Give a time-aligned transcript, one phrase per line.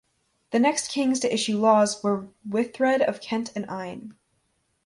[0.49, 4.15] The next kings to issue laws were Wihtred of Kent and Ine.